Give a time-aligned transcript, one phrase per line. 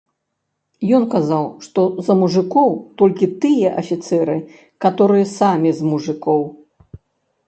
[0.97, 2.69] Ён казаў, што за мужыкоў
[3.01, 4.37] толькі тыя афіцэры,
[4.87, 6.41] каторыя самі з мужыкоў.